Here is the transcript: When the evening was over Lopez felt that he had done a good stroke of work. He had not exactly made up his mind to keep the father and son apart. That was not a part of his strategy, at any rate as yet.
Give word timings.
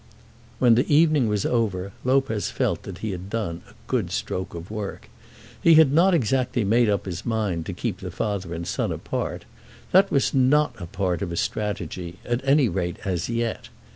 When 0.57 0.73
the 0.73 0.91
evening 0.91 1.27
was 1.29 1.45
over 1.45 1.91
Lopez 2.03 2.49
felt 2.49 2.81
that 2.81 2.97
he 3.05 3.11
had 3.11 3.29
done 3.29 3.61
a 3.69 3.73
good 3.85 4.09
stroke 4.09 4.55
of 4.55 4.71
work. 4.71 5.09
He 5.61 5.75
had 5.75 5.93
not 5.93 6.15
exactly 6.15 6.63
made 6.63 6.89
up 6.89 7.05
his 7.05 7.23
mind 7.23 7.67
to 7.67 7.73
keep 7.73 7.99
the 7.99 8.09
father 8.09 8.51
and 8.55 8.65
son 8.67 8.91
apart. 8.91 9.45
That 9.91 10.09
was 10.09 10.33
not 10.33 10.73
a 10.81 10.87
part 10.87 11.21
of 11.21 11.29
his 11.29 11.39
strategy, 11.41 12.17
at 12.25 12.41
any 12.43 12.67
rate 12.67 12.97
as 13.05 13.29
yet. 13.29 13.69